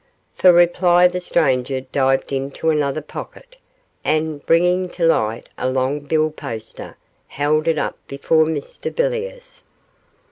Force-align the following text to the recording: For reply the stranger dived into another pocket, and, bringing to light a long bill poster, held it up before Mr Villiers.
For 0.33 0.51
reply 0.51 1.07
the 1.07 1.19
stranger 1.19 1.81
dived 1.81 2.33
into 2.33 2.71
another 2.71 3.03
pocket, 3.03 3.57
and, 4.03 4.43
bringing 4.47 4.89
to 4.89 5.05
light 5.05 5.47
a 5.59 5.69
long 5.69 5.99
bill 5.99 6.31
poster, 6.31 6.97
held 7.27 7.67
it 7.67 7.77
up 7.77 7.99
before 8.07 8.45
Mr 8.47 8.91
Villiers. 8.91 9.61